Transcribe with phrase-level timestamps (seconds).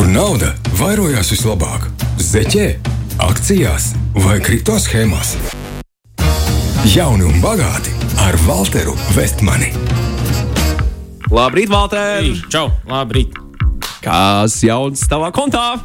[0.00, 0.46] kur nauda
[0.78, 1.82] vairojās vislabāk-
[2.30, 2.66] zeķē,
[3.20, 5.34] akcijās vai kripto schēmās.
[6.88, 9.74] Jauni un bagāti ar Walteru Vestmani.
[11.28, 12.22] Labrīt, Valter!
[12.24, 13.36] Ei, Čau, labrīt!
[14.00, 15.76] Kas jauns tavā kontā?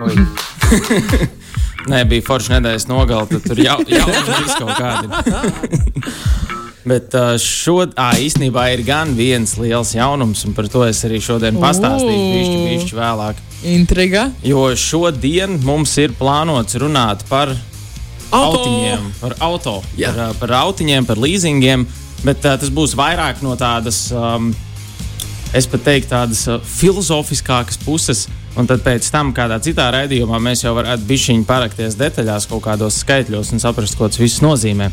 [1.90, 4.08] Nē, bija forša nedēļas nogale, tad tur jau bija
[4.56, 5.08] kaut kādi.
[6.88, 7.12] Bet
[7.42, 12.60] šodien īstenībā ir gan viens liels jaunums, un par to es arī šodien pastāstīšu bišķi,
[12.70, 13.42] bišķi vēlāk.
[13.68, 14.30] Intriga.
[14.46, 17.52] Jo šodien mums ir plānots runāt par
[18.30, 18.60] Auto!
[18.60, 20.12] autiņiem, par auto, Jā.
[20.14, 21.84] par, par autiņiem, par leasingiem,
[22.22, 24.52] bet uh, tas būs vairāk no tādas, um,
[25.56, 28.28] es pat teiktu, tādas uh, filozofiskākas puses.
[28.58, 32.96] Un tad pēc tam, kādā citā raidījumā, mēs jau varētu bišķiņi parakties detaļās, kaut kādos
[33.04, 34.88] skaitļos un saprast, ko tas viss nozīmē.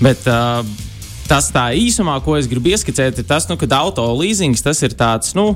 [0.00, 0.64] Bet uh,
[1.28, 4.96] tas tā īsumā, ko es gribu ieskicēt, ir tas, nu, ka auto leasings tas ir
[4.98, 5.54] tāds, nu,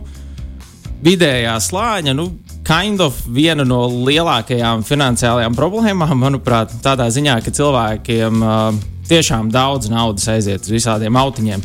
[1.05, 2.31] vidējā slāņa, nu,
[2.69, 9.89] kind of viena no lielākajām finansiālajām problēmām, manuprāt, tādā ziņā, ka cilvēkiem uh, tiešām daudz
[9.93, 11.63] naudas aiziet uz visādiem autiņiem.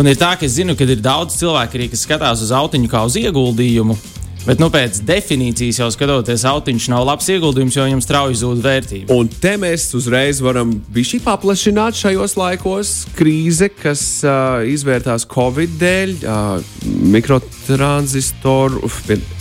[0.00, 2.88] Un ir tā, ka es zinu, ka ir daudz cilvēku, arī, kas skatās uz autiņu
[2.92, 3.96] kā uz ieguldījumu.
[4.42, 9.14] Bet, nu, pēc definīcijas jau skatoties, autiņš nav labs ieguldījums, jo viņam strauji zūd vērtība.
[9.14, 16.16] Un te mēs uzreiz varam bišķi paplašināt šajos laikos krīze, kas uh, izvērtās Covid dēļ,
[16.26, 16.74] uh,
[17.14, 18.82] mikrotransistoru,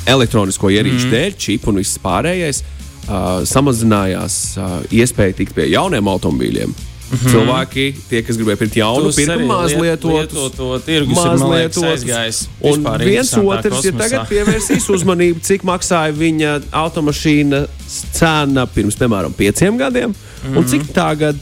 [0.05, 1.15] elektronisko ierīču mm.
[1.17, 2.61] dēļ, čipu un viss pārējais.
[3.01, 6.77] Uh, samazinājās uh, iespēja tikt pie jauniem automobīļiem.
[7.11, 7.31] Mm -hmm.
[7.31, 9.35] Cilvēki, tie, kas gribēja pirkt jaunu, pirka
[11.51, 17.65] liekas, aizgājis Un viens otrs ir tagad pievērsīs uzmanību, cik maksāja viņa automašīna
[18.13, 20.15] cena pirms, piemēram, pieciem gadiem, mm
[20.49, 20.57] -hmm.
[20.57, 21.35] un cik tagad.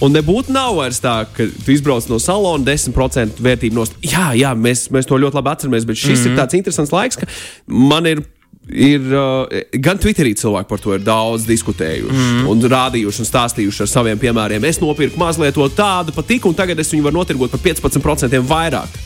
[0.00, 3.94] Un nebūtu nav vairs tā, ka tu izbrauc no salona 10% vērtību nost.
[4.04, 6.32] Jā, jā mēs, mēs to ļoti labi atceramies, bet šis mm -hmm.
[6.32, 7.26] ir tāds interesants laiks, ka
[7.66, 8.22] man ir.
[8.66, 9.46] Ir, uh,
[9.78, 12.46] gan Twitterī cilvēki par to ir daudz diskutējuši, mm.
[12.50, 14.64] un rādījuši un stāstījuši ar saviem piemēriem.
[14.66, 18.98] Es nopirku mazliet to tādu patiku, un tagad es viņu varu notirgot par 15% vairāk.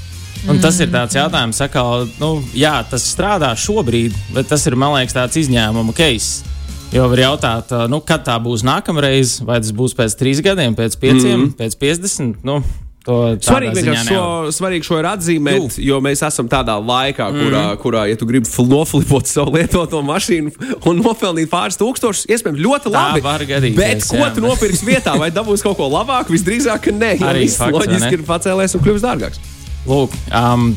[0.48, 1.82] Un tas ir tāds jautājums, ka,
[2.22, 6.48] nu, jā, tas strādā šobrīd, bet tas ir, liekas, tāds izņēmuma case.
[6.90, 10.74] Jo var jautāt, ā, nu, kad tā būs nākamreiz, vai tas būs pēc trīs gadiem,
[10.78, 12.40] pēc pieciem, mm pēc 50.
[12.48, 12.62] Nu,
[13.00, 15.84] Svarīgi, šo, svarīgi šo ir atzīmēt, Jū.
[15.88, 17.78] jo mēs esam tādā laikā, kurā, mm.
[17.80, 20.52] kurā ja tu gribi fl- noflipot savu lietoto mašīnu
[20.90, 23.24] un nopelnīt pāris tūkstošus, iespējams, ļoti labi.
[23.48, 24.28] gadīties, Bet ko jā.
[24.36, 26.36] tu nopirksi vietā, vai dabūsi kaut ko labāku?
[26.36, 28.20] Visdrīzāk, ka nē, Arī fakts, loģiski ne?
[28.20, 29.40] ir pacēlies un kļuvis dārgāks.
[29.88, 30.70] Lūk, um,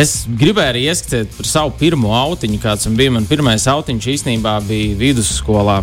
[0.00, 3.12] es gribēju arī ieskicēt par savu pirmo autiņu, kāds bija.
[3.12, 5.82] Man pirmais autiņš īstenībā bija vidusskolā.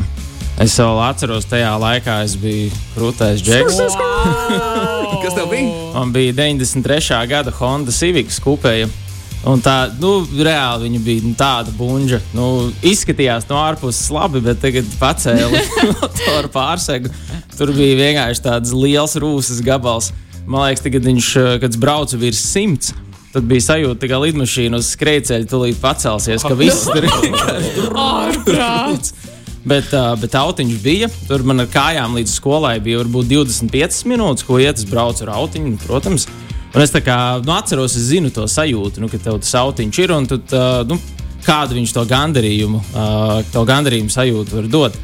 [0.57, 3.78] Es vēl atceros, tajā laikā es biju krūtais džeks.
[5.22, 5.69] Kas tev bija?
[5.94, 7.19] Man bija 93.
[7.29, 8.90] gada Honda Civic kupēja.
[9.47, 12.19] Un tā, nu, reāli viņa bija nu, tāda buļbuļsa.
[12.34, 12.47] Nu,
[12.81, 15.62] izskatījās no ārpuses labi, bet tagad pacēla
[15.94, 17.13] motoru pārsegu.
[17.53, 20.09] Tur bija vienkārši tāds liels rūsas gabals.
[20.50, 22.96] Man liekas, tagad viņš, eh, kad braucu virs simts,
[23.34, 29.13] tad bija sajūta, ka lidmašīna uz skrejceļa tūlīt pacelsies, ka viss tur ir Ārprāts.
[29.67, 31.09] Bet, uh, bet autiņš bija.
[31.28, 34.79] Tur man ar kājām līdz skolai bija varbūt 25 minūtes, ko iet.
[34.79, 36.28] Es braucu ar autiņu, nu, protams.
[36.75, 40.00] Un es tā kā nu, atceros, es zinu to sajūtu, nu, ka tev tas autiņš
[40.03, 41.00] ir un tu, uh, nu,
[41.47, 45.01] kādu viņš to gandarījumu, uh, to gandarījumu sajūtu var dot.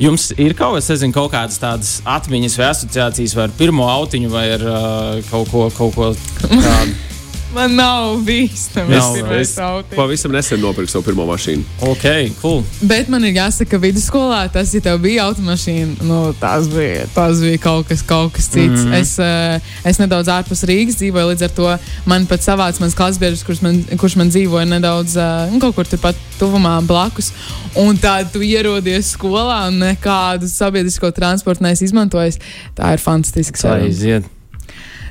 [0.00, 4.46] Jums ir kaut, nezinu, kaut kādas tādas atmiņas vai asociācijas vai ar pirmo autiņu vai
[4.56, 6.10] ar uh, kaut ko, kaut ko
[6.48, 6.98] tādu.
[7.54, 8.94] Man nav bīstami.
[8.94, 11.64] Es, Es pavisam nesen nopirku savu pirmo mašīnu.
[11.82, 12.04] ok,
[12.42, 12.60] cool.
[12.86, 17.42] Bet man ir jāsaka, ka vidusskolā tas, ja tev bija automašīna, nu, tas, bija, tas
[17.42, 18.84] bija kaut kas, kaut kas cits.
[18.84, 19.00] Mm -hmm.
[19.00, 23.42] es, uh, es nedaudz ārpus Rīgas dzīvoju, līdz ar to man pat savāds mans klasbiedrs,
[23.42, 27.32] kurš man, kurš man dzīvoja nedaudz uh, kaut kur turpat tuvumā blakus.
[27.74, 32.38] Un tad tu ierodies skolā un nekādu sabiedrisko transportu neesi izmantojis.
[32.76, 34.24] Tā ir um, iziet.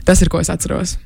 [0.05, 0.97] Tas ir, ko es atceros.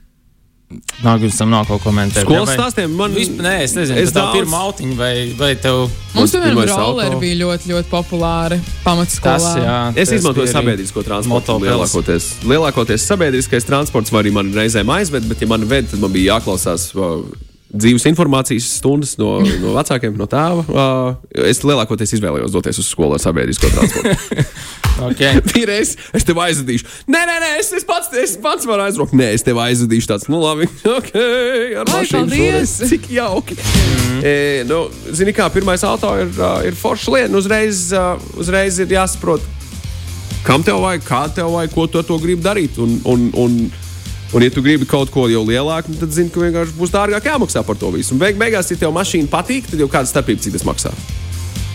[1.04, 2.24] Gribams tam nav ko komentēt.
[2.26, 5.14] Skolas Vai- stāstiem man Visp, nē, es nezinu, Es es tev daudz- pirmā autiņa vai,
[5.38, 5.90] vai tev.
[6.16, 9.54] Mums, piemēram, pirmais rolleri bija ļoti, ļoti populāri Tas, pamatskolā.
[9.58, 12.28] jā, Es tas izmantoju sabiedrisko transportu lielākoties.
[12.44, 16.38] Lielākoties sabiedriskais transports var arī man reizēm aizvest, bet, ja man ved, tad man bija
[16.40, 17.24] jāklausās uh,
[17.74, 20.62] dzīves informācijas stundas no, no vecākiem, no tēva.
[20.70, 21.16] Uh,
[21.50, 24.46] es lielākoties izvēlējos doties uz skolu ar sabiedrisko transportu.
[25.02, 25.42] Okay.
[25.54, 26.86] Pīrēs, es tev aizvedīšu.
[27.10, 29.16] Nē, nē, nē es, es, pats, es pats varu aizbraukt.
[29.18, 31.12] Nē, es tev aizvedīšu tāds, nu labi, ok,
[31.82, 32.64] ar mašīnu.
[32.94, 33.58] Cik jauki.
[33.58, 34.22] Mm.
[34.22, 34.36] E,
[34.70, 34.86] nu,
[35.16, 36.32] zini, kā pirmais auto ir,
[36.70, 37.34] ir forša lieta.
[37.34, 37.88] Nu, uzreiz,
[38.40, 39.46] uzreiz ir jāsaprot,
[40.46, 42.82] kam tev vajag, kā tev vajag, ko tu ar to gribi darīt.
[42.84, 43.64] Un, un, un
[44.34, 47.28] Un, ja tu gribi kaut ko jau lielāku, nu, tad zini, ka vienkārši būs dārgāk
[47.30, 48.16] jāmaksā par to visu.
[48.16, 50.90] Un beig, beigās, ja tev mašīna patīk, tad jau kāda starpība, cik tas maksā.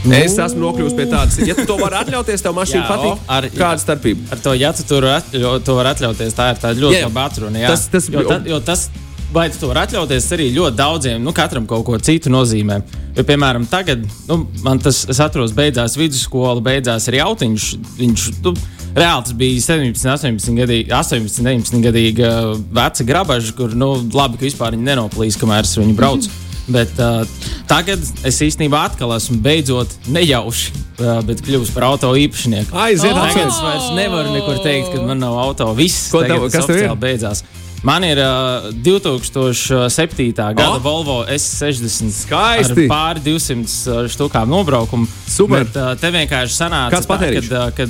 [0.05, 0.15] Nu.
[0.15, 3.19] Es esmu nokļuvis pie tādas, ja tu to vari atļauties, tev mašīna Jā, patīk.
[3.35, 4.29] ar- Kāda starpība?
[4.33, 7.59] Ar to, ja tu tur atļo, to var atļauties, tā ir tāda ļoti laba atruna.
[7.59, 7.69] Jā.
[7.75, 8.89] tas- tas- jo, ta, jo tas,
[9.35, 12.81] vai tu to var atļauties, arī ļoti daudziem, nu, katram kaut ko citu nozīmē.
[13.19, 17.69] Jo, piemēram, tagad, nu, man tas, es atceros, beidzās vidusskola, beidzās arī autiņš.
[17.99, 18.55] Viņš, nu,
[18.99, 22.31] Reāli tas bija 17, 18, gadīgi, 18 19 gadīga
[22.73, 26.31] veca grabaža, kur, nu, labi, ka vispār viņi nenoplīs, kamēr es viņu braucu.
[26.69, 27.23] Bet uh,
[27.71, 32.75] tagad es īstenībā atkal esmu beidzot nejauši, uh, bet kļuvis par auto īpašnieku.
[32.77, 33.23] Aiziet, Oh!
[33.25, 35.71] Tagad es vairs nevaru nekur teikt, ka man nav auto.
[35.79, 36.93] Viss, Ko tev- kas tev ir?
[37.01, 37.41] beidzās.
[37.87, 40.33] Man ir uh, 2007.
[40.35, 40.79] gada Oh!
[40.83, 42.11] Volvo S60.
[42.13, 42.85] Skaisti!
[42.85, 45.07] Ar pāri 200 uh, štukām nobraukumu.
[45.29, 45.65] Super.
[45.65, 47.89] Bet, uh, te vienkārši sanāca, tā, kad, uh, kad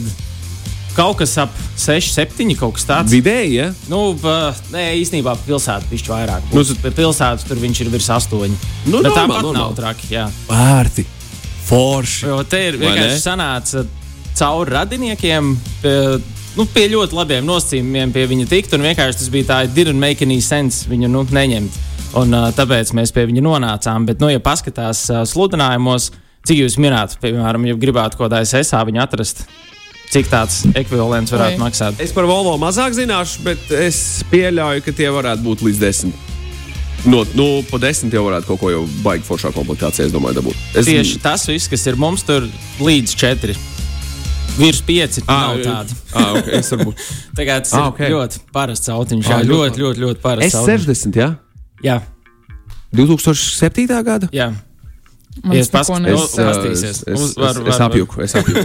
[0.98, 3.14] kaut kas ap 6, 7, kaut kas tāds.
[3.14, 3.68] Vidēji, ja?
[3.90, 6.48] Nu, pa, nē, īstenībā pilsētā viņš vairāk.
[6.52, 8.34] Nu, Nu, pilsētā tur viņš ir virs 8.
[8.34, 9.60] Nu, Bet normāli, tāpat normāli.
[9.62, 10.10] nav traki.
[10.16, 10.26] Jā.
[10.50, 11.06] Vērti.
[11.68, 12.26] Forši.
[12.26, 13.84] Jo te ir vienkārši sanāca
[14.38, 15.50] cauri radiniekiem.
[15.82, 15.94] Pie,
[16.56, 20.24] nu, pie ļoti labiem nosacījumiem pie viņa tikt, un vienkārši tas bija tā, didn't make
[20.24, 21.76] any sense viņu nu, neņemt.
[22.18, 24.06] Un, uh, tāpēc mēs pie viņa nonācām.
[24.08, 26.10] Bet, nu, ja paskatās uh, sludinājumos,
[26.48, 29.44] cik jūs minējāt, piemēram, ja gribētu kaut kādā SSA viņu atrast,
[30.12, 31.62] cik tāds ekvivalents varētu Oi.
[31.62, 32.00] maksāt.
[32.00, 36.14] Es par Volvo mazāk zināšu, bet es pieļauju, ka tie varētu būt līdz desmit.
[37.06, 40.56] No, nu, pa desmit jau varētu kaut ko jau baigi foršā komplektācijā, es domāju, dabūt.
[40.80, 42.48] Es Tieši tas viss, kas ir mums tur
[42.82, 43.54] līdz 4.
[44.58, 45.94] Virs 5 Ah, nav tāda.
[46.18, 46.98] ah, okay, es varbūt.
[47.38, 48.00] Tagad tas Ah, ir ok.
[48.16, 49.28] ļoti parasts autiņš.
[49.30, 50.56] Ah, Jā, ļoti ļoti, ļoti, ļoti parasts.
[50.58, 50.88] autiņš.
[50.88, 51.28] S60, jā?
[51.86, 52.00] Jā,
[52.96, 54.02] 2007.
[54.02, 54.28] gada?
[54.32, 54.48] jā.
[55.44, 57.82] Ja es tas neko paskat- nes- es- var.
[57.88, 58.22] apjuku.
[58.24, 58.64] Es apjuku.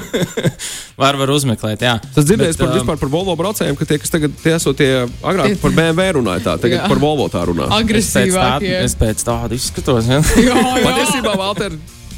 [1.04, 1.96] Var, var uzmeklēt, jā.
[2.14, 4.90] Tas dzirdējis par, um, vispār par Volvo braucējiem, ka tie, kas tagad tie esot tie
[5.26, 6.90] agrāk par BMW runāja tā, tagad Jā.
[6.92, 7.66] par Volvo tā runā.
[7.66, 7.74] Es
[8.14, 8.76] pēc, tā, Agresīvākie.
[8.84, 10.06] es pēc tāda izskatos.
[10.12, 10.20] Ja?
[10.22, 10.84] Jā, jā.
[10.86, 11.78] Patiesībā, Valter,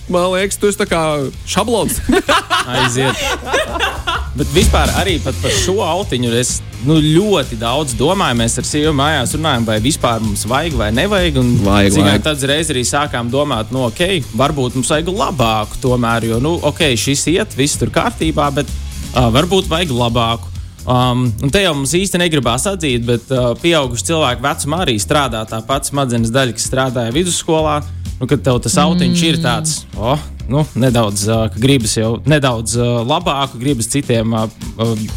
[0.09, 1.01] man liekas, tu esi tā kā
[1.49, 1.99] šablons.
[2.75, 3.19] Aiziet.
[4.35, 8.37] Bet vispār arī par šo autiņu es nu, ļoti daudz domāju.
[8.41, 11.39] Mēs ar sievu mājās runājam, vai vispār mums vajag vai nevajag.
[11.41, 12.25] Un, Vajag, zināt, vajag.
[12.27, 16.83] Tad reiz arī sākām domāt, no, ok, varbūt mums vajag labāku tomēr, jo, nu, ok,
[16.99, 20.51] šis iet, viss tur kārtībā, bet uh, varbūt vajag labāku.
[20.85, 25.41] Um, un te jau mums īsti negribās atzīt, bet uh, pieauguši cilvēki vecumā arī strādā
[25.49, 27.79] tā pati smadzenes daļa, kas strādāja vidusskolā.
[28.19, 29.29] Nu, kad tev tas autiņš mm.
[29.29, 34.45] ir tāds, oh, nu, nedaudz, uh, gribas jau nedaudz uh, labāku, gribas citiem uh,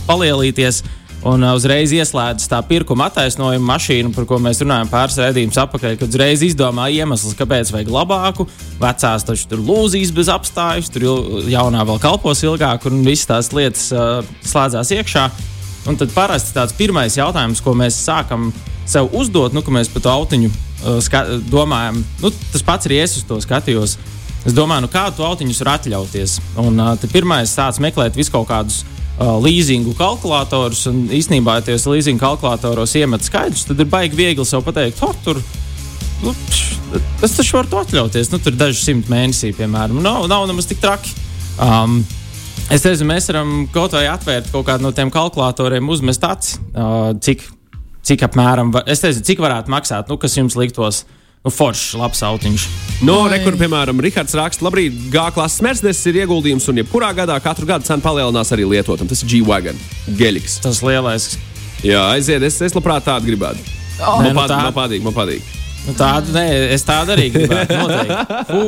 [0.09, 0.83] palielīties.
[1.27, 5.97] Un uh, uzreiz ieslēdzas tā pirkuma attaisnojuma mašīna, par ko mēs runājam pāris redzējumus atpakaļ,
[5.99, 8.47] kad uzreiz izdomā iemesls, kāpēc vajag labāku.
[8.83, 11.09] Vecās taču tur lūzīs bez apstājas, tur
[11.51, 15.27] jaunā vēl kalpos ilgāk, un visas tās lietas uh, slēdzās iekšā.
[15.91, 18.51] Un tad parasti tāds pirmais jautājums, ko mēs sākam
[18.89, 20.55] sev uzdot, nu, kad mēs par to autiņu
[21.51, 23.97] domājam, nu, tas pats arī es uz to skatījos.
[24.47, 26.39] Es domāju, nu, kādu autiņus var atļauties.
[26.63, 30.85] Un uh, pirmais sācis meklēt visu kaut kādus uh, leasingu kalkulatorus.
[30.91, 35.17] Un īstenībā, ja tajos leasingu kalkulatoros iemet skaidrs, tad ir baigi viegli sev pateikt, oh,
[35.25, 35.43] tur.
[36.23, 38.31] Nu, pš, tas taču var to atļauties.
[38.33, 39.99] Nu, tur daži simt mēnesī, piemēram.
[40.03, 41.13] Nav, nav nemaz tik traki.
[41.59, 42.01] Um,
[42.69, 47.15] Es nezinu, mēs varam kaut vai atvērt kaut kādu no tiem kalkulatoriem, uzmest acis, uh,
[47.17, 47.47] cik,
[48.07, 51.05] cik apmēram, es nezinu, cik varētu maksāt, nu, kas jums liktos.
[51.47, 52.63] Nu, foršs, labs autiņš.
[53.07, 53.31] No, Oi.
[53.37, 58.03] rekur, piemēram, Rihards raksta, labrīt, G-klases Mercedes ir ieguldījums, un jebkurā gadā katru gadu cena
[58.03, 59.07] palielinās arī lietotam.
[59.09, 59.79] Tas ir G-Wagon,
[60.19, 60.59] Geliks.
[60.65, 61.29] Tas lielais.
[61.87, 63.63] Jā, aiziet, es, es labprāt tādu gribētu.
[64.03, 64.19] Oh.
[64.19, 65.55] Man, Nē, nu patīk, tā- man patīk, man patīk.
[65.87, 67.77] Nu, tādu, nē, es tādu arī gribētu.
[67.79, 68.39] Noteikti.
[68.51, 68.65] Fū,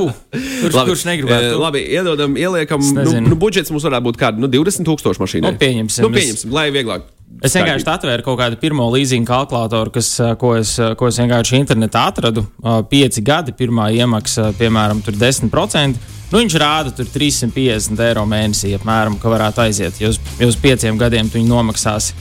[0.62, 0.88] kurš, labi.
[0.94, 1.50] kurš negribētu?
[1.50, 5.20] Eh, labi, iedodam, ieliekam, Es nu, nu, budžets mums varētu būt kādi nu, 20 tūkstoši
[5.26, 5.50] mašīnai.
[5.50, 6.06] Nu, pieņemsim.
[6.06, 7.10] Nu, pieņemsim, lai vieglāk.
[7.40, 11.16] Es vienkārši atvēru kaut kādu pirmo leasing kalkulatoru, kas, ā, ko, es, ā, ko es
[11.22, 12.44] vienkārši internetā atradu.
[12.60, 16.02] Ā, Pieci gadi, pirmā iemaksa, piemēram, tur 10%.
[16.30, 20.02] Nu, viņš rāda tur 350 eiro mēnesī, apmēram, ka varētu aiziet.
[20.02, 22.12] Ja uz pieciem gadiem tu viņu nomaksāsi.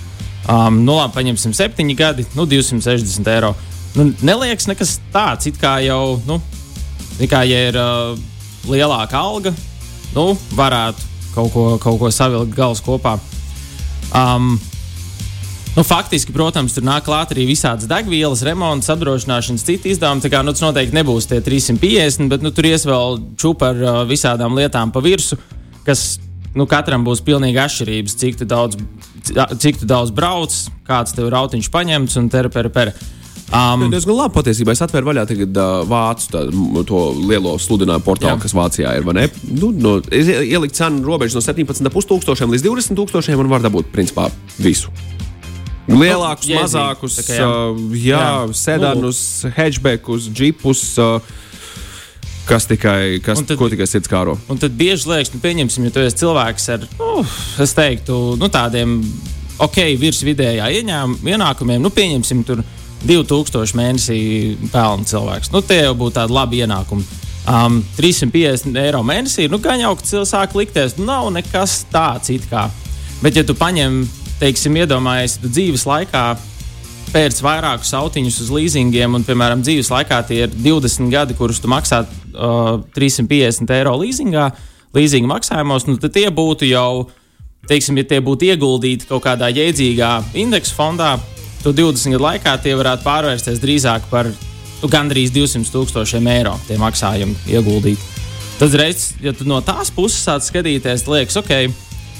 [0.50, 3.52] Um, nu, labi, paņemsim septiņi gadi, nu, 260 eiro.
[4.00, 6.40] Nu, neliekas nekas tāds, it kā jau, nu,
[7.28, 8.16] kā ja ir uh,
[8.72, 9.52] lielāka alga,
[10.16, 13.18] nu, varētu kaut ko, kaut ko savilkt galus kopā.
[14.16, 14.56] Um,
[15.78, 20.24] Nu, faktiski, protams, tur nāk klāt arī visādas degvielas, remonts, apdrošināšanas, citi izdevumi.
[20.26, 23.84] Tā kā nu, tas noteikti nebūs tie 350, bet nu, tur ies vēl čūpa ar
[23.84, 25.38] uh, visādām lietām pa virsmu,
[25.88, 26.18] kas
[26.58, 28.18] nu, katram būs pilnīgi atšķirības.
[28.20, 28.80] Cik daudz,
[29.62, 30.58] cik daudz brauc,
[30.90, 32.92] kāds tev rautiņš paņemts un ter per per.
[33.50, 34.74] Um, Tas diezgan labi patiesībā.
[34.76, 36.44] Es atvēru vaļā tagad, uh, vācu tā,
[36.90, 37.00] to
[37.30, 38.42] lielo sludinājumu portālu, Jā.
[38.44, 39.08] kas Vācijā ir.
[39.54, 43.64] Nu, no, es ie- ieliku cenu robežu no 17,5 tūkstošiem līdz 20 tūkstošiem un var
[43.66, 44.28] dabūt principā
[44.60, 44.92] visu.
[45.90, 47.46] Lielākus, Nu, mazākus, kā jā.
[47.50, 48.54] uh, jā, Jā.
[48.56, 49.20] sedanus,
[49.56, 50.84] hatchbackus, džipus.
[51.02, 51.20] Uh,
[52.50, 54.38] kas tikai, kas, Un tad- ko tikai sirds kāro.
[54.50, 57.24] Un tad bieži liekas, nu, pieņemsim, ja tu esi cilvēks ar, nu,
[57.62, 59.00] es teiktu, nu, tādiem
[59.62, 62.64] ok, virs vidējā ieņēm, ienākumiem, nu, pieņemsim, tur
[63.06, 64.20] 2000 mēnesī
[64.74, 65.52] pelna cilvēks.
[65.54, 67.06] Nu, tie jau būtu tādi labi ienākumi.
[67.50, 72.30] Um, 350 eiro mēnesī, nu, gan jau, ka cilvēks sāk likties, nu, nav nekas tāds
[72.34, 72.68] it kā.
[73.22, 74.02] Bet, ja tu paņem,
[74.40, 76.24] teiksim, iedomājies, tu dzīves laikā
[77.10, 81.72] pēc vairākus autiņus uz līzingiem, un, piemēram, dzīves laikā tie ir 20 gadi, kurus tu
[81.72, 84.50] maksā uh, 350 eiro līzingā,
[84.96, 87.08] līzinga maksājumos, nu, tad tie būtu jau,
[87.70, 90.12] teiksim, ja tie būtu ieguldīti kaut kādā jēdzīgā
[90.44, 91.16] indeksa fondā,
[91.64, 96.78] tad 20 gadu laikā tie varētu pārvērsties drīzāk par nu, gandrīz 200 tūkstošiem eiro tie
[96.82, 98.18] maksājumi ieguldīti.
[98.60, 101.70] Tad, reiz, ja tu no tās puses sāc skatīties, liekas, ok,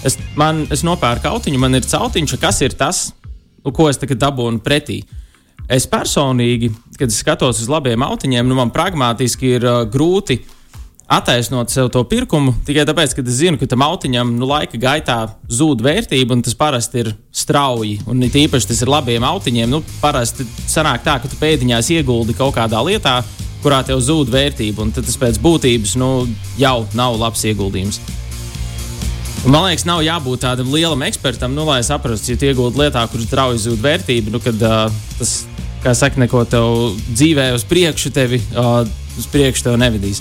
[0.06, 3.10] es, man, es nopērku autiņu, man ir cautiņš, kas ir tas,
[3.64, 5.02] nu, ko es tagad dabūnu pretī.
[5.70, 10.40] Es personīgi, kad es skatos uz labiem autiņiem, nu, man pragmatiski ir uh, grūti
[11.10, 15.18] attaisnot sev to pirkumu tikai tāpēc, ka es zinu, ka tam autiņam nu, laika gaitā
[15.50, 17.98] zūd vērtība, un tas parasti ir strauji.
[18.10, 19.74] Un it īpaši tas ir labiem autiņiem.
[19.74, 23.20] Nu, parasti sanāk tā, ka tu pēdiņās ieguldi kaut kādā lietā,
[23.64, 26.12] kurā tev zūd vērtība, un tas pēc būtības nu,
[26.62, 28.00] jau nav labs ieguldījums.
[29.48, 33.62] Man liekas, nav jābūt tādam lielam ekspertam, nu, lai saprastu, ja iegūti lietā, kuras strauji
[33.64, 35.32] zūd vērtība, nu, kad uh, tas,
[35.80, 38.82] kā saka, neko tev dzīvē uz priekšu, tevi uh,
[39.16, 40.20] uz priekšu tev nevedīs.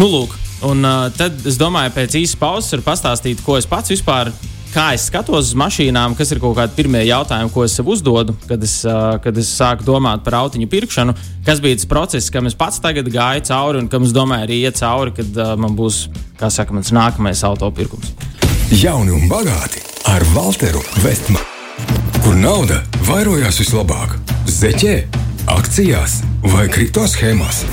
[0.00, 0.32] Nu, lūk,
[0.70, 4.32] un uh, tad es domāju, pēc īsa pauzes var pastāstīt, ko es pats vispār.
[4.70, 8.36] Kā es skatos uz mašīnām, kas ir kaut kādi pirmie jautājumi, ko es sev uzdodu,
[8.46, 8.76] kad es,
[9.24, 11.14] kad es sāku domāt par autiņu pirkšanu,
[11.46, 14.60] kas bija tas process, kam es pats tagad gāju cauri un kam es domāju arī
[14.62, 16.04] iet cauri, kad man būs,
[16.38, 18.14] kā saka, mans nākamais auto pirkums.
[18.70, 21.42] Jauni un bagāti ar Walteru Vestmanu,
[22.22, 24.20] kur nauda vairojās vislabāk-
[24.60, 24.96] zeķē,
[25.50, 27.64] akcijās vai kripto schēmās.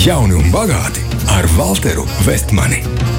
[0.00, 3.11] Jauni un bagāti ar Walteru Vestmani.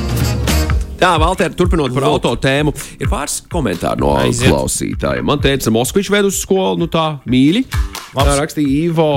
[1.03, 4.47] Tā, Valter, turpinot par auto tēmu, ir pāris komentāri no Aiziet.
[4.47, 5.25] klausītājiem.
[5.27, 7.65] Man teica, Moskvičs ved uz skolu, nu tā mīļi.
[8.13, 8.37] Tā Labs.
[8.39, 9.09] rakstīja Ivo.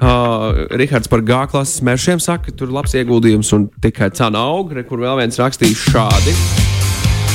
[0.00, 4.40] Uh, Rihards par G klases mēršiem saka, ka tur ir labs ieguldījums un tikai cena
[4.54, 4.72] aug.
[4.72, 6.32] Re, kur vēl viens rakstīja šādi.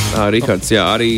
[0.10, 1.14] Uh, Rihards, jā, arī,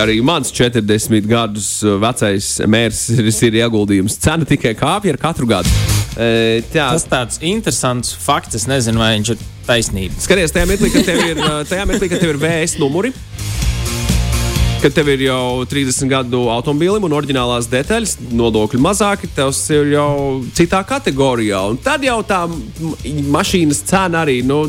[0.00, 4.16] arī mans 40 gadus vecais mērs ir, ir ieguldījums.
[4.24, 5.87] Cena tikai kāpj ar katru gadu.
[6.18, 10.16] Uh, tā, Tas tāds interesants fakts, es nezinu, vai viņš ir taisnība.
[10.18, 11.42] Skaties, tajā mirklī, kad tev ir,
[11.92, 13.12] mirklī, kad tev ir VS numuri.
[14.82, 20.10] Kad tev ir jau 30 gadu automobīlim un oriģinālās detaļas, nodokļi mazāki, tas ir jau
[20.54, 21.62] citā kategorijā.
[21.70, 22.44] Un tad jau tā
[23.34, 24.64] mašīnas cena arī nu,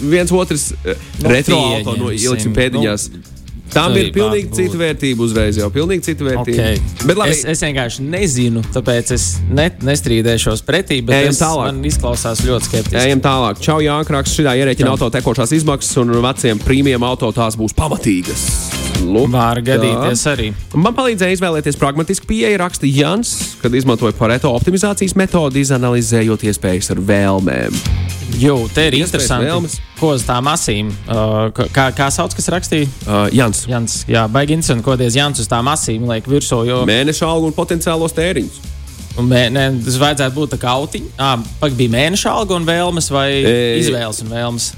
[0.00, 2.28] viens otrs eh, Nu, retro auto no pieņemsim.
[2.28, 3.08] ieliksim pēdiņās.
[3.12, 3.33] Tam
[3.74, 4.80] tas ir pilnīgi var cita būt.
[4.84, 6.68] vērtība uzreiz, jau pilnīgi cita vērtība.
[6.68, 7.06] Okay.
[7.08, 11.72] Bet labi, es, es vienkārši nezinu, tāpēc es ne, nestrīdēšos pretī, bet Ejam es, tālāk.
[11.72, 13.02] man izklausās ļoti skeptiski.
[13.02, 13.60] Ejam tālāk.
[13.64, 14.34] Čau, Jānis.
[14.34, 18.46] Šitā ierēķina auto tekošās izmaksas, un veciem prīmiem auto tās būs pamatīgas.
[19.04, 19.64] Lūk, Var tā.
[19.74, 20.48] gadīties arī.
[20.74, 27.02] Man palīdzēja izvēlēties pragmatisku pieeju, raksta Jans, kad izmantoja pareto optimizācijas metodi, izanalizējot iespējas ar
[27.04, 27.80] vēlmēm.
[28.40, 29.78] Jo, te ir interesanti, vēlmes.
[30.00, 32.88] ko uz tām asīm, uh, kā, kā sauc, kas rakstīja?
[33.06, 36.82] Uh, Jans, Jans, jā, baigi interesanti, ko diez Jans uz tām asīm liek virsū, jo
[36.88, 38.62] mēneša algu un potenciālos tēriņus.
[39.22, 41.12] mē, ne, tas vajadzētu būt tā kā autiņa.
[41.22, 43.52] Ah, pak bija mēneša alga un vēlmes vai E,
[43.84, 44.72] izvēles un vēlmes?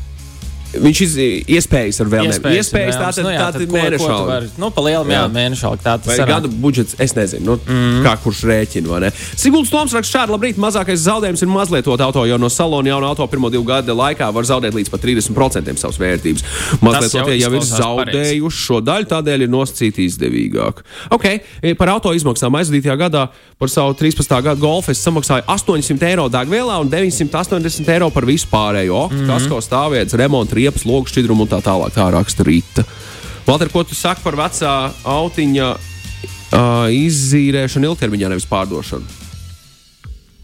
[0.83, 1.16] Viņš iz,
[1.56, 2.45] iespējas ar vēlmēm.
[2.45, 3.00] un Iespējas vēlmes.
[3.02, 4.49] tātad, Nu jā, tātad tad ko- mēneša alga.
[4.59, 5.33] Nu, pa lielam, jā, Jā.
[5.33, 5.83] mēneša alga.
[5.83, 6.26] Tā tas sanāk.
[6.26, 8.02] gada budžets, es nezinu, nu, mm.
[8.04, 8.87] kā kurš rēķina.
[8.88, 9.11] vai ne?
[9.37, 13.26] Siguldas Toms raksta šādi, labrīt, mazākais zaudējums ir mazlietot auto, jo no salona jauna auto
[13.26, 16.42] pirmo divu gadu laikā var zaudēt līdz pat 30% savas vērtības.
[16.80, 20.83] Mazlietotie jau, jau ir zaudējuši šo daļu, tādēļ ir nosacīti izdevīgāk.
[21.11, 21.25] Ok,
[21.62, 23.28] e, par auto izmaksām aizvadītajā gadā
[23.59, 24.42] par savu 13.
[24.42, 29.11] gada golfu es samaksāju 800 eiro degvielā un 980 eiro par visu pārējo.
[29.11, 29.26] Mm -hmm.
[29.26, 32.85] Tas, ko stāvietas, remonta, riepas, logu šķidrumu un tā tālāk, tā raksta Rīta.
[33.46, 34.73] Valter, ko tu saki par vecā
[35.06, 39.23] autiņa uh, izīrēšanu ilgtermiņā, nevis pārdošanu?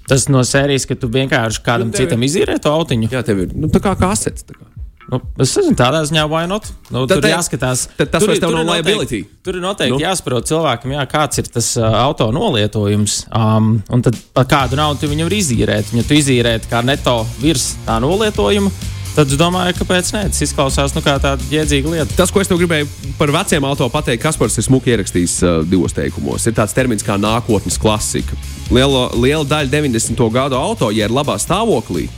[0.08, 3.08] Tas no sērijas, ka tu vienkārši kādam Nu, tev ir- citam izīrē to autiņu.
[3.12, 4.44] Jā, tev ir nu, tā kā kasets.
[4.44, 4.66] tā kā.
[5.12, 6.66] Nu, es nezinu, tādā ziņā, vai not.
[6.90, 7.86] Nu, Tad tur te- jāskatās.
[7.98, 9.20] tad tas tur, tur nav ir noteikti- liability.
[9.44, 9.98] Tur ir noteikti Nu.
[10.00, 13.26] jāsaprot cilvēkam, jā, kāds ir tas uh, auto nolietojums.
[13.34, 15.92] Um, un tad par kādu naudu tu viņam var izīrēt.
[15.92, 18.70] Ja tu izīrēt kā neto virs tā nolietojuma,
[19.16, 20.24] tad es domāju, kāpēc ne.
[20.32, 22.16] Tas izklausās nu, kā tāda jēdzīga lieta.
[22.18, 22.88] Tas, ko es gribēju
[23.18, 26.46] par veciem auto pateikt, Kaspars ir smuki ierakstījis uh, divos teikumos.
[26.48, 28.38] Ir tāds termins kā nākotnes klasika.
[28.72, 30.26] Liela, liela daļa 90.
[30.34, 32.08] gadu auto, ja ir labā stāvoklī,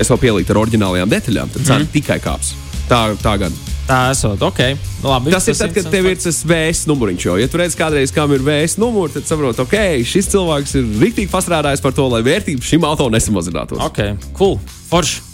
[0.00, 1.92] es vēl pielītu ar oriģinālajām detaļām, tad cena mm.
[1.94, 2.54] tikai kāps.
[2.86, 3.54] Tā, tā gan.
[3.86, 4.60] Tā esot, ok.
[5.02, 7.26] Nu, labi, Tas ir tad, kad tev ir tas VS numuriņš.
[7.28, 10.90] Jo, ja tu redz, kādreiz kam ir VS numurs, tad saproti, ok, šis cilvēks ir
[11.02, 13.82] rīktīgi pastrādājis par to, lai vērtība šim auto nesamazinātos.
[13.86, 14.02] Ok,
[14.38, 14.58] cool,
[14.90, 15.25] forši.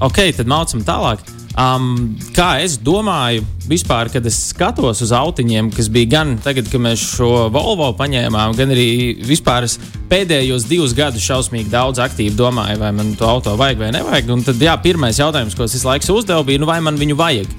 [0.00, 1.20] Ok, tad mācām tālāk.
[1.60, 6.80] Um, kā es domāju, vispār, kad es skatos uz autiņiem, kas bija gan tagad, kad
[6.80, 8.86] mēs šo Volvo paņēmām, gan arī
[9.28, 9.66] vispār
[10.08, 14.32] pēdējos divus gadus šausmīgi daudz aktīvi domāju, vai man to auto vajag vai nevajag.
[14.32, 17.18] Un tad, jā, pirmais jautājums, ko es visu laiku uzdevu, bija, nu, vai man viņu
[17.20, 17.52] vajag.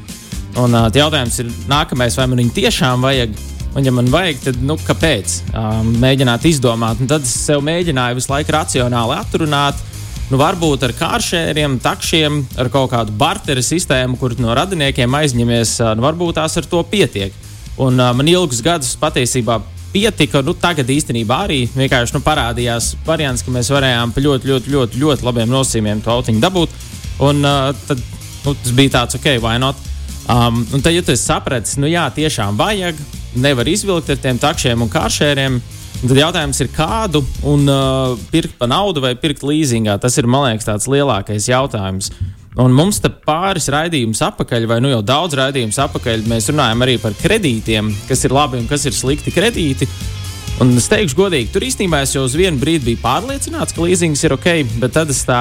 [0.63, 3.37] Un uh, jautājums ir nākamais, vai man viņu tiešām vajag.
[3.75, 5.37] Un, ja man vajag, tad nu, kāpēc?
[5.53, 9.90] Um, mēģināt izdomāt, un tad es sev mēģināju visu laiku racionāli atrunāt
[10.31, 16.05] nu, varbūt ar kāršēriem, takšiem, ar kaut kādu barteru sistēmu, kur no radiniekiem aizņemies, nu,
[16.05, 17.35] varbūt tās ar to pietiek.
[17.81, 19.59] Un uh, man ilgus gadus patiesībā
[19.91, 20.41] pietika.
[20.45, 25.03] Nu, tagad īstenībā arī vienkārši nu, parādījās variants, ka mēs varējām pa ļoti, ļoti, ļoti,
[25.03, 26.75] ļoti labiem nosacījumiem to autiņu dabūt.
[27.27, 28.01] Un uh, tad
[28.45, 29.79] nu, tas bija tāds, ok, vai not?
[30.31, 32.99] Um, un tad, ja tu saprati, nu jā, tiešām vajag,
[33.41, 35.59] nevar izvilkt ar tiem takšiem un kāršēriem.
[36.01, 39.99] Tad jautājums ir, kādu un uh, pirkt par naudu vai pirkt līzingā.
[40.01, 42.09] Tas ir, man liekas, tāds lielākais jautājums.
[42.59, 46.97] Un mums te pāris raidījumus atpakaļ, vai nu jau daudz raidījumus atpakaļ, mēs runājam arī
[46.99, 49.87] par kredītiem, kas ir labi un kas ir slikti kredīti.
[50.61, 54.21] Un es teikšu, godīgi, tur īstenībā es jau uz vienu brīdi biju pārliecināts, ka līzings
[54.27, 54.49] ir ok,
[54.81, 55.39] bet tad es tā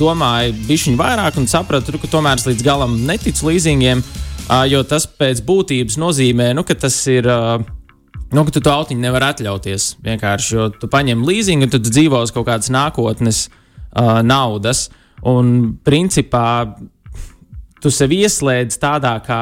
[0.00, 4.02] domāju, bišķiņu vairāk un sapratu, ka tomēr es līdz galam neticu līzingiem,
[4.72, 7.30] jo tas pēc būtības nozīmē, nu, ka tas ir.
[7.30, 7.73] Uh,
[8.32, 9.90] Nu, ka tu to autiņu nevari atļauties.
[10.04, 14.88] Vienkārši, jo tu paņem līzingu, tad dzīvo uz kaut kādas nākotnes uh, naudas.
[15.24, 16.46] Un, principā,
[17.80, 19.40] tu sev ieslēdz tādā kā,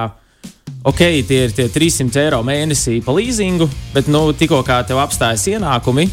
[0.89, 5.47] ok, tie ir tie 300 eiro mēnesī pa līzingu, bet, nu, tikko kā tev apstājas
[5.55, 6.09] ienākumi,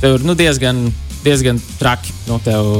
[0.00, 0.86] tev ir nu, diezgan,
[1.26, 2.14] diezgan traki.
[2.30, 2.70] Nu, tev,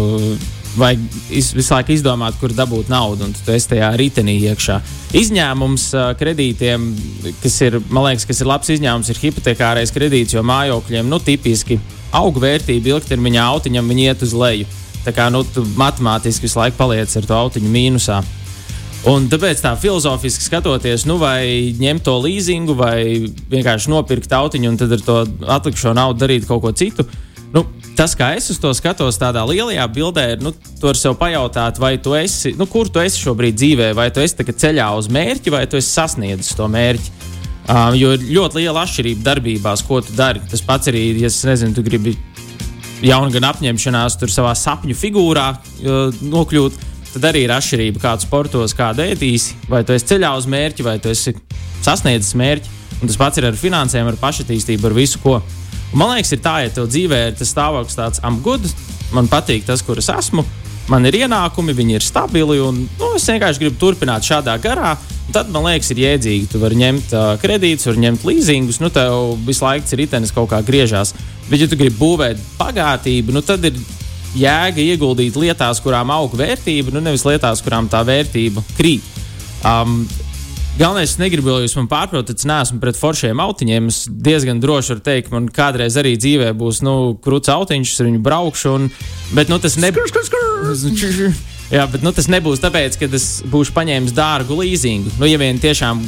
[0.78, 4.78] vajag iz, visu laiku izdomāt, kur dabūt naudu, un tu esi tajā ritenī iekšā.
[5.20, 5.88] Izņēmums
[6.20, 6.86] kredītiem,
[7.42, 11.80] kas ir, man liekas, kas ir labs izņēmums, ir hipotekārais kredīts, jo mājokļiem nu, tipiski
[12.16, 14.68] aug vērtība ilgtermiņā autiņam, viņi iet uz leju.
[15.02, 18.20] Tā kā nu, tu matemātiski visu laiku paliec ar to autiņu mīnusā.
[19.10, 24.78] Un tāpēc tā filozofiski skatoties, nu, vai ņemt to līzingu, vai vienkārši nopirkt autiņu un
[24.78, 25.16] tad ar to
[25.56, 27.08] atlikušo naudu darīt kaut ko citu.
[27.52, 27.64] Nu,
[27.96, 31.80] tas, kā es uz to skatos, tādā lielajā bildē, ir, nu, tu vari sev pajautāt,
[31.82, 35.52] vai tu esi, nu, kur tu esi šobrīd dzīvē, vai tu esi ceļā uz mērķi,
[35.54, 37.30] vai tu esi sasniedzis to mērķi.
[37.62, 40.42] Um, jo ir ļoti liela atšķirība darbībās, ko tu dari.
[40.50, 42.16] Tas pats arī, ja nezinu, tu gribi
[43.06, 46.80] jaunu gan apņemšanās, tur savā sapņu figūrā uh, nokļūt.
[47.12, 49.58] Tad arī ir atšķirība, kādu sportos, kādu ēdīsi.
[49.70, 51.36] Vai tu esi ceļā uz mērķi, vai tu esi
[51.84, 52.78] sasniedzis mērķi.
[53.02, 55.38] Un tas pats ir ar finansēm, ar pašattīstību, ar visu ko.
[55.92, 58.64] Man liekas, ir tā, ja tev dzīvē ir tas stāvoklis tāds, am good,
[59.12, 60.44] man patīk tas, kur es esmu,
[60.88, 64.96] man ir ienākumi, viņi ir stabili, un nu, es vienkārši gribu turpināt šādā garā.
[65.32, 66.48] Tad man liekas, ir jēdzīgi.
[66.50, 70.50] Tu vari ņemt uh, kredītus, vari ņemt līzingus, nu tev visu laiku ir ritenis kaut
[70.50, 71.14] kā griežās.
[71.48, 73.78] Bet, ja tu gribi būvēt bagātību, nu tad ir
[74.36, 79.06] jēga ieguldīt lietās, kurām aug vērtība, nu nevis lietās, kurām tā vērtība krīt.
[79.62, 80.02] Um,
[80.72, 83.90] Galvenais, es negribu, lai jūs man pārprotat, es neesmu pret foršiem autiņiem.
[83.92, 88.22] Es diezgan droši varu teikt, man kādreiz arī dzīvē būs nu, krūts autiņš, ar viņu
[88.24, 88.72] braukšu.
[88.78, 88.88] Un,
[89.36, 90.14] bet nu, tas nebūs.
[91.76, 95.12] Jā, bet nu, tas nebūs tāpēc, ka es būšu paņēmis dārgu līzingu.
[95.20, 96.00] Nu, ja vien tiešām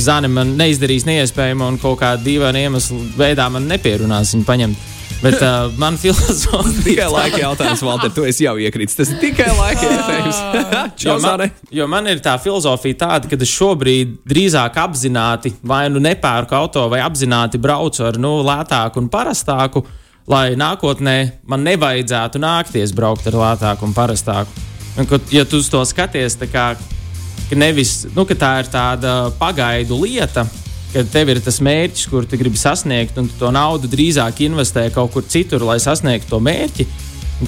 [0.00, 4.92] zāle man neizdarīs neiespējami un kaut kādā dīvainā iemesla veidā man nepierunās viņu paņemt.
[5.22, 8.96] Bet uh, man filozofija tikai laika jautājums, Valter, tu esi jau iekritis.
[8.98, 10.40] Tas ir tikai laika jautājums.
[11.06, 11.44] jo, man,
[11.80, 16.86] jo man ir tā filozofija tāda, ka es šobrīd drīzāk apzināti vai nu nepērku auto,
[16.92, 19.86] vai apzināti braucu ar nu, lētāku un parastāku,
[20.30, 21.16] lai nākotnē
[21.48, 24.66] man nevajadzētu nākties braukt ar lētāku un parastāku.
[24.96, 29.16] Un, ka, ja tu uz to skaties, kā, ka, nevis, nu, ka tā ir tāda
[29.40, 30.46] pagaidu lieta,
[30.92, 34.86] kad tev ir tas mērķis, kur tu gribi sasniegt, un tu to naudu drīzāk investē
[34.94, 36.86] kaut kur citur, lai sasniegtu to mērķi,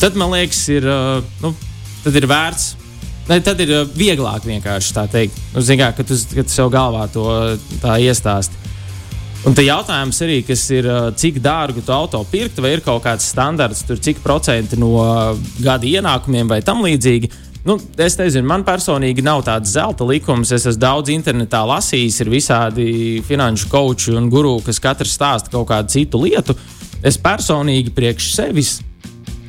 [0.01, 0.88] tad man liekas, ir,
[1.44, 1.55] nu,
[2.09, 2.74] ir vērts.
[3.29, 5.37] Ne, tad ir vieglāk vienkārši tā teikt.
[5.53, 7.27] Nu, Zinām, ka tu, ka tu sev galvā to
[8.01, 8.57] iestāsti.
[9.46, 13.29] Un te jautājums arī, kas ir, cik dārgu tu auto pirkt, vai ir kaut kāds
[13.31, 14.90] standarts, tur, cik procenti no
[15.62, 17.31] gada ienākumiem vai tam līdzīgi.
[17.66, 20.52] Nu, es nezinu, man personīgi nav tāds zelta likums.
[20.54, 22.90] Es esmu daudz internetā lasījis, ir visādi
[23.26, 26.54] finanšu koči un guru, kas katrs stāsta kaut kādu citu lietu.
[27.02, 28.76] Es personīgi priekš sevis.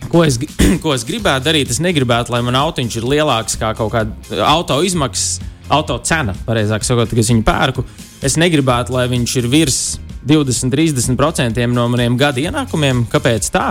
[0.10, 0.40] Ko es,
[0.84, 1.70] ko es gribētu darīt?
[1.70, 5.38] Es negribētu, lai man autiņš ir lielāks kā kaut kāda auto izmaksas,
[5.70, 7.86] auto cena, pareizāk sakot, kad es viņu pērku.
[8.26, 9.80] Es negribētu, lai viņš ir virs
[10.28, 13.06] 20, 30% no maniem gada ienākumiem.
[13.14, 13.70] Kāpēc tā?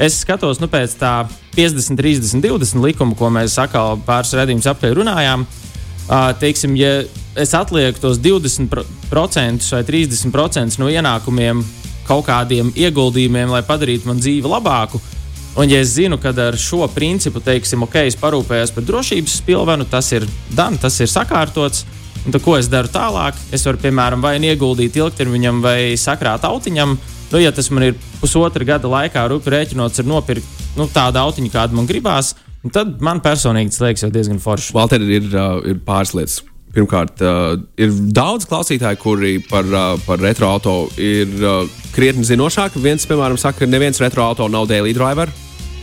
[0.00, 1.14] Es skatos nu, pēc tā
[1.60, 5.44] 50, 30, 20 likuma, ko mēs atkal pāris redzējumus apkārt runājām.
[6.10, 7.02] Uh, teiksim, ja
[7.38, 11.60] es atlieku tos 20% vai 30% no ienākumiem
[12.08, 14.98] kaut kādiem ieguldījumiem, lai padarītu man dzīvi labāku.
[15.58, 19.86] Un, ja es zinu, ka ar šo principu, teiksim, ok, es parūpējos par drošības spilvenu,
[19.90, 21.84] tas ir dan, tas ir sakārtots.
[22.24, 23.36] Un tad, ko es daru tālāk?
[23.52, 26.96] Es varu, piemēram, vai nu ieguldīt ilgtermiņam, vai sakrāt autiņam.
[27.30, 31.50] Nu, ja tas man ir pusotra gada laikā, rupi rēķinots, ir nopirkt nu, tādu autiņu,
[31.52, 32.32] kādu man gribās,
[32.74, 34.72] tad man personīgi tas liekas diezgan forši.
[34.74, 36.40] Valter ir, uh, ir pāris lietas.
[36.74, 41.62] Pirmkārt, uh, ir daudz klausītāju, kuri par, uh, par retro auto ir uh,
[41.94, 42.82] krietni zinošāki.
[42.82, 45.30] Viens, piemēram, saka, ka neviens retro auto nav daily driver.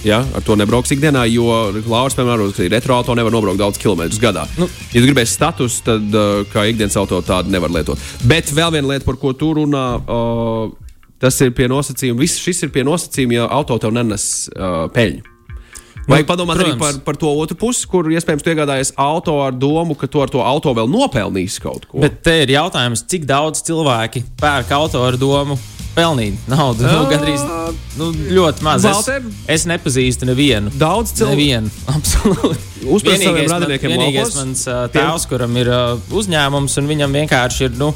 [0.05, 1.47] Ja, ar to nebrauks ikdienā, jo
[1.89, 4.45] Lauris, piemēram, ka retro auto nevar nobraukt daudz kilometrus gadā.
[4.59, 7.99] Nu, ja tu gribēsi status, tad uh, kā ikdienas auto tādu nevar lietot.
[8.27, 10.86] Bet vēl viena lieta, par ko tu runā, uh,
[11.21, 12.21] tas ir pie nosacījuma.
[12.21, 15.33] Viss šis ir pie nosacījuma, ja auto tev nenes uh, peļņu.
[16.07, 16.75] Vajag nu, padomāt protams.
[16.75, 20.31] arī par, par to otru pusi, kur iespējams iegādājies auto ar domu, ka tu ar
[20.31, 21.99] to auto vēl nopelnīsi kaut ko.
[21.99, 25.59] Bet te ir jautājums, cik daudz cilvēki pērk auto ar domu
[25.97, 26.85] pelnīt naudu.
[26.85, 27.43] Uh, nu, gandrīz
[27.97, 28.85] nu, ļoti maz.
[28.87, 30.71] Valter, es, es nepazīstu nevienu.
[30.79, 31.35] Daudz cilvēku.
[31.35, 32.59] Nevienu, absolūti.
[32.87, 37.75] Vienīgais, man, vienīgais mans uh, tēvs, kuram ir uh, uzņēmums, un viņam vienkārši ir.
[37.81, 37.91] Nu,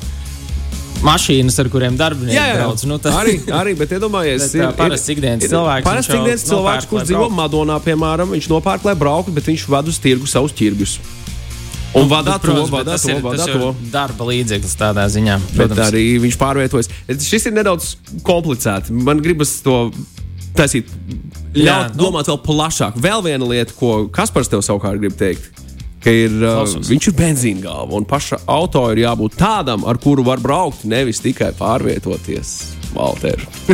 [1.05, 2.59] mašīnas, ar kuriem darbinieki jā, jā.
[2.59, 2.83] brauc.
[2.89, 3.13] Nu, tā...
[3.21, 5.87] arī, arī, bet iedomājieties, bet, ir parasts ikdienas cilvēks.
[5.87, 9.99] Parasts ikdienas cilvēks, kurš dzīvo Madonā, piemēram, viņš nopērk, lai brauktu, bet viņš ved uz
[10.03, 10.97] tirgu savus tirgus.
[11.97, 13.73] Un vadā to, vadā to, vadā to.
[13.91, 15.35] Darba līdzeklis tādā ziņā.
[15.49, 15.75] Protams.
[15.75, 16.87] Bet arī viņš pārvietojas.
[17.19, 18.95] Šis ir nedaudz komplicēti.
[18.95, 19.89] Man gribas to
[20.55, 20.87] taisīt,
[21.51, 22.95] ļaut Jā, nu, domāt vēl plašāk.
[23.01, 25.51] Vēl viena lieta, ko Kaspars tev savukārt grib teikt
[26.01, 30.25] ka ir, uh, viņš ir benzīna galva un paša auto ir jābūt tādam, ar kuru
[30.25, 32.59] var braukt, nevis tikai pārvietoties.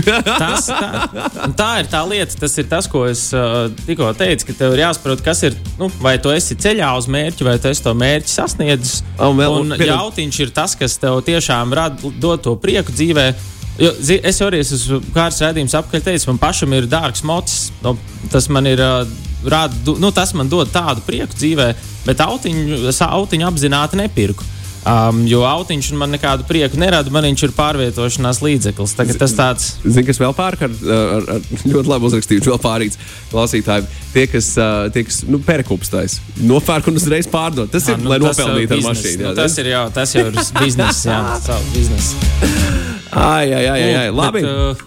[0.44, 4.58] tas, tā, tā ir tā lieta, tas ir tas, ko es uh, tikko teicu, ka
[4.60, 7.86] tev ir jāsaprot, kas ir, nu, vai tu esi ceļā uz mērķi, vai tu esi
[7.86, 9.02] to mērķi sasniedzis.
[9.18, 13.32] Un, vēl, un, un jautiņš ir tas, kas tev tiešām rad, dod to prieku dzīvē.
[13.78, 17.70] Jo, es jau arī esmu kāds redzējums apkārt, teicu, man pašam ir dārgs mocis.
[17.84, 17.94] No,
[18.34, 19.06] tas man ir, uh,
[19.46, 21.72] rād, nu, tas man dod tādu prieku dzīvē
[22.08, 24.56] bet autiņu, autiņu apzināti nepirku.
[24.88, 28.94] Um, jo autiņš man nekādu prieku nerada, man viņš ir pārvietošanās līdzeklis.
[28.96, 29.66] Tagad tas tāds.
[29.84, 30.78] Zini, kas vēl pērk ar,
[31.18, 33.02] ar, ļoti labu uzrakstījumu, vēl pārīts
[33.34, 33.90] klausītājiem.
[34.14, 34.54] Tie, kas,
[34.96, 37.68] tie, kas nu, pērkupstais, nopērk un uzreiz pārdod.
[37.74, 39.26] Tas ir, nu, lai nopelnītu ar mašīnu.
[39.26, 42.97] Jā, nu, tas ir jau, tas jau ir bizness, jā, savu biznesu.
[43.18, 44.44] Ai, ai, ai, ai, labi.
[44.44, 44.86] Bet, uh,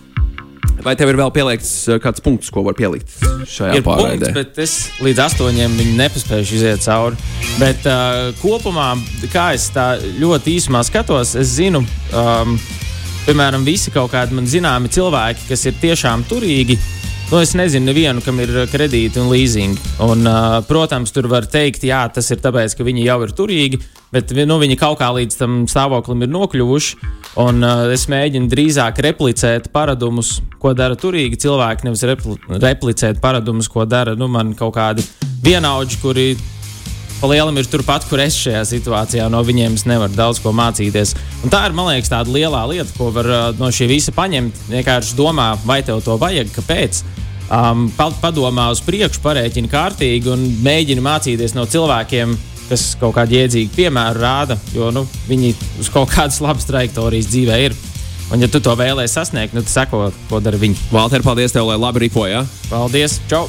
[0.81, 4.31] Vai tev ir vēl pielikts eh, kāds punkts, ko var pielikt šajā ir pārraidē?
[4.31, 7.19] Punkts, bet es līdz astoņiem viņu nepaspēju iziet cauri.
[7.61, 8.95] Bet uh, kopumā,
[9.33, 9.90] kā es tā
[10.21, 11.83] ļoti īsumā skatos, es zinu,
[12.16, 12.57] um,
[13.27, 16.79] piemēram, visi kaut kādi man zināmi cilvēki, kas ir tiešām turīgi
[17.31, 19.77] Nu, es nezinu, nevienu, kam ir kredīti un leasing.
[20.03, 23.79] Un, uh, protams, tur var teikt, jā, tas ir tāpēc, ka viņi jau ir turīgi,
[24.14, 27.11] bet nu, viņi kaut kā līdz tam stāvoklim ir nokļuvuši.
[27.40, 33.70] Un, uh, es mēģinu drīzāk replicēt paradumus, ko dara turīgi cilvēki, nevis repli replicēt paradumus,
[33.70, 35.07] ko dara nu, man kaut kādi
[35.44, 36.27] vienaudži, kuri
[37.29, 39.29] lielam ir turpat, kur es šajā situācijā.
[39.33, 41.14] No viņiem nevaru daudz ko mācīties.
[41.44, 44.68] Un tā ir, man liekas, tāda liela lieta, ko var uh, no šī visa paņemt.
[44.73, 47.03] Vienkārši domā, vai tev to vajag, kāpēc
[47.51, 52.37] um, padomā uz priekšu, parēķina kārtīgi un mēģina mācīties no cilvēkiem,
[52.70, 57.59] kas kaut kādu jēdzīgu piemēru rāda, jo nu, viņi uz kaut kādas labas trajektorijas dzīvē
[57.66, 57.76] ir.
[58.30, 60.78] Un, ja tu to vēlēsies sasniegt, nu, tad seko, ko dara viņi.
[60.94, 62.44] Valter, paldies tev, lai labi ripoja.
[62.70, 63.18] Paldies!
[63.30, 63.48] Čau!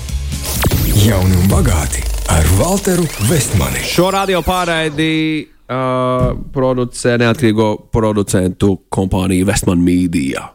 [1.01, 2.01] Jauni un bagāti
[2.34, 3.84] ar Walteru Vestmani.
[3.86, 5.12] Šo radio pārraidi
[5.45, 10.47] uh, producē neatkarīgo producentu kompānija Vestman Media.